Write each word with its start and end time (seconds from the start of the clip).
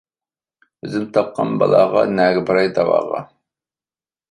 ئۆزۈم 0.87 1.05
تاپقان 1.17 1.49
بالاغا، 1.65 2.03
نەگە 2.17 2.41
باراي 2.49 2.67
دەۋاغا. 2.81 3.21